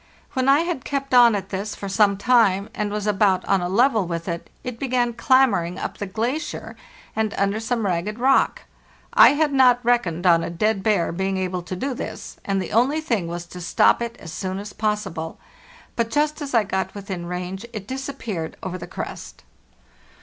[0.33, 3.69] When I had kept on at this for some time, and was about on a
[3.69, 6.75] level with it, it began clambering up the glacier
[7.15, 8.63] and under some ragged rock.
[9.13, 12.71] I had not reckoned on a 'dead_ bear' being able to do this, and the
[12.71, 15.37] only thing was to stop it as soon as possible;
[15.95, 19.43] but just as I got within range it disappeared over the crest.